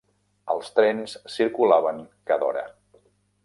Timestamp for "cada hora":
2.33-2.65